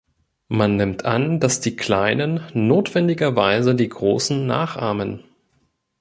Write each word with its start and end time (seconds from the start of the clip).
Man 0.47 0.77
nimmt 0.77 1.05
an, 1.05 1.39
dass 1.39 1.59
die 1.59 1.75
Kleinen 1.75 2.43
notwendigerweise 2.55 3.75
die 3.75 3.87
Großen 3.89 4.47
nachahmen. 4.47 5.21